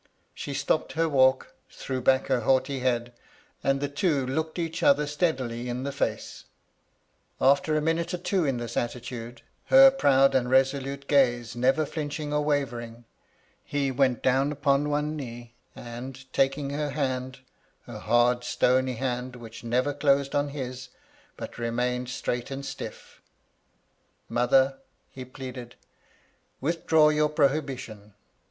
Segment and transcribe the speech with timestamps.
[0.33, 3.13] She stopped her walk, threw back her haughty head,
[3.63, 6.45] and the two looked each other steadily in the face.
[7.39, 12.33] After a minute or two in this attitude, her proud and resolute gaze never flinching
[12.33, 13.05] or wavering,
[13.63, 17.41] he went down upon one knee, and, taking her hand—
[17.85, 20.89] her hard, stony hand, which never closed on his,
[21.37, 23.21] but remained straight and stiff:
[24.29, 24.81] 116 MY LADY LUDLOW.' Mother,'
[25.11, 25.75] he pleaded,
[26.19, 28.15] * withdraw your 'prohibition.